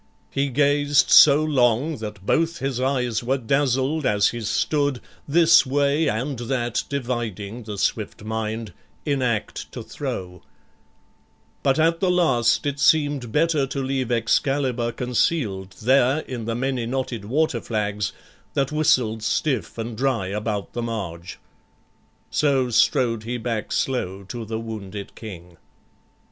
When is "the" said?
7.65-7.77, 11.99-12.09, 16.45-16.55, 20.73-20.81, 24.45-24.59